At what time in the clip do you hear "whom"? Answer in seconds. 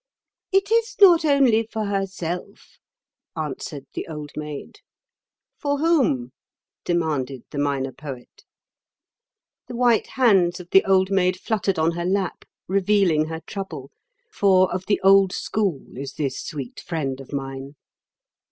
5.77-6.31